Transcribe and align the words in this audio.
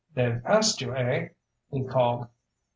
"They've 0.15 0.41
passed 0.43 0.81
you, 0.81 0.95
eh?" 0.95 1.27
he 1.69 1.83
called. 1.83 2.27